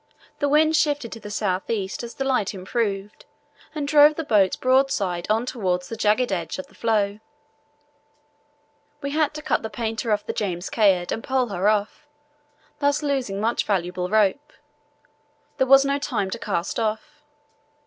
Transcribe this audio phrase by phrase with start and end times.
[0.39, 3.25] The wind shifted to the south east as the light improved
[3.75, 7.19] and drove the boats broadside on towards the jagged edge of the floe.
[9.03, 12.07] We had to cut the painter of the James Caird and pole her off,
[12.79, 14.53] thus losing much valuable rope.
[15.59, 17.21] There was no time to cast off.